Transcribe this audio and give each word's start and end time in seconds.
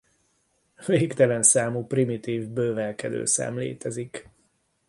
Végtelen 0.85 1.43
számú 1.43 1.87
primitív 1.87 2.49
bővelkedő 2.49 3.25
szám 3.25 3.57
létezik. 3.57 4.29